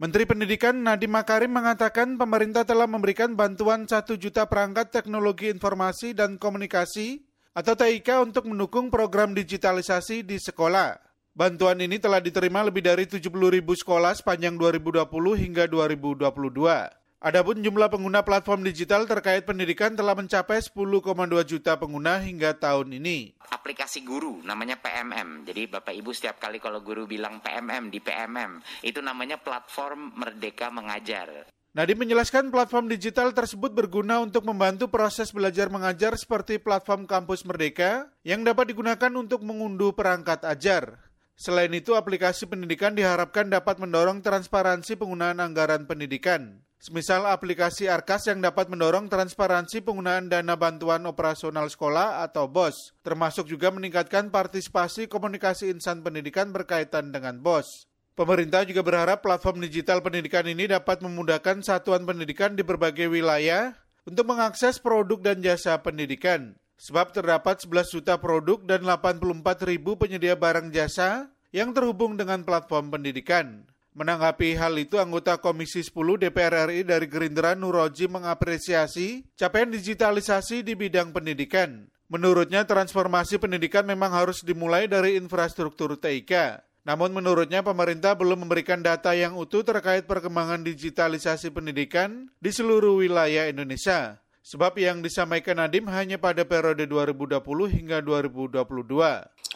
Menteri 0.00 0.24
Pendidikan 0.24 0.80
Nadiem 0.80 1.12
Makarim 1.12 1.52
mengatakan 1.52 2.16
pemerintah 2.16 2.64
telah 2.64 2.88
memberikan 2.88 3.36
bantuan 3.36 3.84
1 3.84 4.08
juta 4.16 4.48
perangkat 4.48 4.88
teknologi 4.88 5.52
informasi 5.52 6.16
dan 6.16 6.40
komunikasi 6.40 7.20
atau 7.52 7.76
TIK 7.76 8.24
untuk 8.24 8.48
mendukung 8.48 8.88
program 8.88 9.36
digitalisasi 9.36 10.24
di 10.24 10.40
sekolah. 10.40 10.96
Bantuan 11.36 11.84
ini 11.84 12.00
telah 12.00 12.16
diterima 12.16 12.64
lebih 12.64 12.80
dari 12.80 13.04
70 13.04 13.28
ribu 13.28 13.76
sekolah 13.76 14.16
sepanjang 14.16 14.56
2020 14.56 15.04
hingga 15.36 15.68
2022. 15.68 16.99
Adapun 17.20 17.60
jumlah 17.60 17.92
pengguna 17.92 18.24
platform 18.24 18.64
digital 18.64 19.04
terkait 19.04 19.44
pendidikan 19.44 19.92
telah 19.92 20.16
mencapai 20.16 20.56
10,2 20.56 21.04
juta 21.44 21.76
pengguna 21.76 22.16
hingga 22.16 22.56
tahun 22.56 22.96
ini. 22.96 23.36
Aplikasi 23.52 24.00
guru 24.08 24.40
namanya 24.40 24.80
PMM. 24.80 25.44
Jadi 25.44 25.68
Bapak 25.68 25.92
Ibu 25.92 26.16
setiap 26.16 26.40
kali 26.40 26.56
kalau 26.56 26.80
guru 26.80 27.04
bilang 27.04 27.44
PMM 27.44 27.92
di 27.92 28.00
PMM, 28.00 28.64
itu 28.80 29.04
namanya 29.04 29.36
platform 29.36 30.16
Merdeka 30.16 30.72
Mengajar. 30.72 31.44
Nadiem 31.76 32.00
menjelaskan 32.00 32.48
platform 32.48 32.88
digital 32.88 33.36
tersebut 33.36 33.76
berguna 33.76 34.24
untuk 34.24 34.48
membantu 34.48 34.88
proses 34.88 35.28
belajar 35.28 35.68
mengajar 35.68 36.16
seperti 36.16 36.56
platform 36.56 37.04
Kampus 37.04 37.44
Merdeka 37.44 38.08
yang 38.24 38.48
dapat 38.48 38.72
digunakan 38.72 39.12
untuk 39.12 39.44
mengunduh 39.44 39.92
perangkat 39.92 40.40
ajar. 40.48 40.96
Selain 41.36 41.72
itu, 41.76 41.92
aplikasi 41.92 42.48
pendidikan 42.48 42.96
diharapkan 42.96 43.52
dapat 43.52 43.76
mendorong 43.76 44.24
transparansi 44.24 44.96
penggunaan 44.96 45.36
anggaran 45.36 45.84
pendidikan. 45.84 46.64
Semisal 46.80 47.28
aplikasi 47.28 47.92
Arkas 47.92 48.24
yang 48.24 48.40
dapat 48.40 48.72
mendorong 48.72 49.12
transparansi 49.12 49.84
penggunaan 49.84 50.32
dana 50.32 50.56
bantuan 50.56 51.04
operasional 51.04 51.68
sekolah 51.68 52.24
atau 52.24 52.48
BOS, 52.48 52.96
termasuk 53.04 53.52
juga 53.52 53.68
meningkatkan 53.68 54.32
partisipasi 54.32 55.04
komunikasi 55.04 55.68
insan 55.68 56.00
pendidikan 56.00 56.56
berkaitan 56.56 57.12
dengan 57.12 57.36
BOS. 57.44 57.84
Pemerintah 58.16 58.64
juga 58.64 58.80
berharap 58.80 59.20
platform 59.20 59.60
digital 59.60 60.00
pendidikan 60.00 60.48
ini 60.48 60.72
dapat 60.72 61.04
memudahkan 61.04 61.60
satuan 61.60 62.08
pendidikan 62.08 62.56
di 62.56 62.64
berbagai 62.64 63.12
wilayah 63.12 63.76
untuk 64.08 64.32
mengakses 64.32 64.80
produk 64.80 65.20
dan 65.20 65.44
jasa 65.44 65.76
pendidikan. 65.84 66.56
Sebab 66.80 67.12
terdapat 67.12 67.60
11 67.60 67.92
juta 67.92 68.16
produk 68.16 68.56
dan 68.64 68.88
84 68.88 69.68
ribu 69.68 70.00
penyedia 70.00 70.32
barang 70.32 70.72
jasa 70.72 71.28
yang 71.52 71.76
terhubung 71.76 72.16
dengan 72.16 72.40
platform 72.40 72.88
pendidikan. 72.88 73.68
Menanggapi 73.90 74.54
hal 74.54 74.78
itu, 74.78 75.02
anggota 75.02 75.42
Komisi 75.42 75.82
10 75.82 76.22
DPR 76.22 76.70
RI 76.70 76.86
dari 76.86 77.10
Gerindra 77.10 77.58
Nuroji 77.58 78.06
mengapresiasi 78.06 79.26
capaian 79.34 79.66
digitalisasi 79.66 80.62
di 80.62 80.78
bidang 80.78 81.10
pendidikan. 81.10 81.90
Menurutnya, 82.06 82.62
transformasi 82.62 83.42
pendidikan 83.42 83.82
memang 83.82 84.14
harus 84.14 84.46
dimulai 84.46 84.86
dari 84.86 85.18
infrastruktur 85.18 85.98
TIK. 85.98 86.62
Namun 86.86 87.12
menurutnya 87.12 87.60
pemerintah 87.60 88.16
belum 88.16 88.46
memberikan 88.46 88.80
data 88.80 89.12
yang 89.12 89.36
utuh 89.36 89.66
terkait 89.66 90.08
perkembangan 90.08 90.64
digitalisasi 90.64 91.52
pendidikan 91.52 92.32
di 92.40 92.50
seluruh 92.54 93.04
wilayah 93.04 93.50
Indonesia. 93.50 94.22
Sebab 94.40 94.80
yang 94.80 95.04
disampaikan 95.04 95.60
Nadim 95.60 95.84
hanya 95.92 96.16
pada 96.16 96.48
periode 96.48 96.88
2020 96.88 97.40
hingga 97.76 98.00
2022 98.00 98.60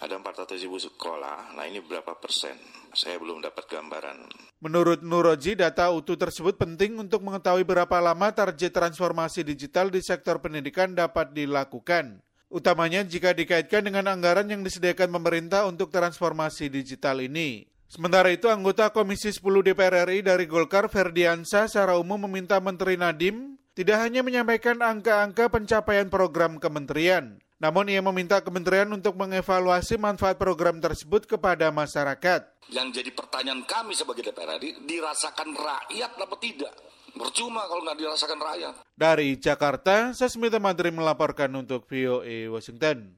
ada 0.02 0.18
400 0.18 0.58
ribu 0.66 0.76
sekolah. 0.76 1.54
Nah 1.54 1.64
ini 1.70 1.78
berapa 1.78 2.18
persen? 2.18 2.58
Saya 2.94 3.18
belum 3.18 3.42
dapat 3.42 3.64
gambaran. 3.70 4.28
Menurut 4.58 5.02
Nuroji, 5.06 5.54
data 5.54 5.90
utuh 5.90 6.18
tersebut 6.18 6.58
penting 6.58 6.98
untuk 6.98 7.22
mengetahui 7.22 7.62
berapa 7.62 7.96
lama 8.02 8.30
target 8.34 8.70
transformasi 8.74 9.46
digital 9.46 9.90
di 9.90 10.02
sektor 10.02 10.42
pendidikan 10.42 10.94
dapat 10.94 11.30
dilakukan. 11.30 12.22
Utamanya 12.50 13.02
jika 13.02 13.34
dikaitkan 13.34 13.82
dengan 13.82 14.06
anggaran 14.10 14.46
yang 14.46 14.62
disediakan 14.62 15.10
pemerintah 15.10 15.66
untuk 15.66 15.90
transformasi 15.90 16.70
digital 16.70 17.18
ini. 17.18 17.66
Sementara 17.90 18.30
itu, 18.30 18.50
anggota 18.50 18.90
Komisi 18.90 19.30
10 19.30 19.42
DPR 19.62 20.06
RI 20.06 20.22
dari 20.22 20.46
Golkar, 20.46 20.86
Ferdiansa, 20.90 21.66
secara 21.66 21.98
umum 21.98 22.26
meminta 22.26 22.58
Menteri 22.58 22.98
Nadim 22.98 23.53
tidak 23.74 24.06
hanya 24.06 24.22
menyampaikan 24.22 24.78
angka-angka 24.78 25.50
pencapaian 25.50 26.06
program 26.06 26.62
kementerian, 26.62 27.42
namun 27.58 27.90
ia 27.90 27.98
meminta 27.98 28.38
kementerian 28.38 28.86
untuk 28.94 29.18
mengevaluasi 29.18 29.98
manfaat 29.98 30.38
program 30.38 30.78
tersebut 30.78 31.26
kepada 31.26 31.74
masyarakat. 31.74 32.54
Yang 32.70 33.02
jadi 33.02 33.10
pertanyaan 33.10 33.66
kami 33.66 33.98
sebagai 33.98 34.30
DPR 34.30 34.62
RI, 34.62 34.78
dirasakan 34.86 35.58
rakyat 35.58 36.10
atau 36.14 36.38
tidak? 36.38 36.70
Percuma 37.18 37.66
kalau 37.66 37.82
nggak 37.82 37.98
dirasakan 37.98 38.38
rakyat. 38.38 38.74
Dari 38.94 39.28
Jakarta, 39.42 40.14
Sesmita 40.14 40.62
Madri 40.62 40.94
melaporkan 40.94 41.50
untuk 41.58 41.90
VOA 41.90 42.46
Washington. 42.46 43.10